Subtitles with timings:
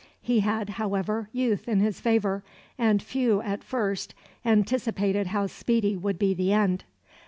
[0.19, 2.43] He had, however, youth in his favour,
[2.75, 6.85] and few at first anticipated how speedy would be the end.